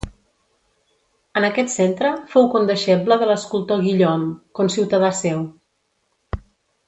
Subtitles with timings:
[1.41, 5.45] En aquest centre fou condeixeble de l'escultor Guillaume, conciutadà seu.